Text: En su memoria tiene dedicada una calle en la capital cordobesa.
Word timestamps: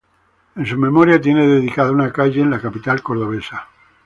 En 0.55 0.65
su 0.65 0.79
memoria 0.79 1.21
tiene 1.21 1.45
dedicada 1.47 1.91
una 1.91 2.11
calle 2.11 2.41
en 2.41 2.49
la 2.49 2.59
capital 2.59 3.03
cordobesa. 3.03 3.67